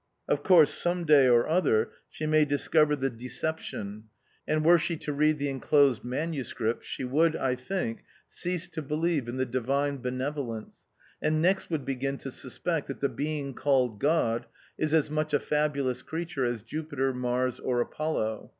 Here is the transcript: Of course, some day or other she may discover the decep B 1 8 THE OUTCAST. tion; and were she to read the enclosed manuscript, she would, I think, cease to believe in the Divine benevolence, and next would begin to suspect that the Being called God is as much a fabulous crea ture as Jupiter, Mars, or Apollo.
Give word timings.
Of 0.27 0.41
course, 0.41 0.73
some 0.73 1.03
day 1.05 1.27
or 1.27 1.47
other 1.47 1.91
she 2.09 2.25
may 2.25 2.43
discover 2.43 2.95
the 2.95 3.11
decep 3.11 3.11
B 3.11 3.17
1 3.19 3.19
8 3.19 3.19
THE 3.37 3.51
OUTCAST. 3.51 3.59
tion; 3.63 4.03
and 4.47 4.65
were 4.65 4.79
she 4.79 4.97
to 4.97 5.13
read 5.13 5.37
the 5.37 5.47
enclosed 5.49 6.03
manuscript, 6.03 6.83
she 6.83 7.03
would, 7.03 7.35
I 7.35 7.53
think, 7.53 8.03
cease 8.27 8.67
to 8.69 8.81
believe 8.81 9.27
in 9.27 9.37
the 9.37 9.45
Divine 9.45 9.97
benevolence, 9.97 10.85
and 11.21 11.39
next 11.39 11.69
would 11.69 11.85
begin 11.85 12.17
to 12.17 12.31
suspect 12.31 12.87
that 12.87 13.01
the 13.01 13.09
Being 13.09 13.53
called 13.53 13.99
God 13.99 14.47
is 14.75 14.91
as 14.95 15.11
much 15.11 15.35
a 15.35 15.39
fabulous 15.39 16.01
crea 16.01 16.25
ture 16.25 16.45
as 16.45 16.63
Jupiter, 16.63 17.13
Mars, 17.13 17.59
or 17.59 17.79
Apollo. 17.79 18.49